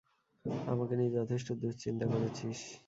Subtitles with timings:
[0.65, 2.59] আমাকে নিয়ে যথেষ্ট দুশ্চিন্তা করেছিস।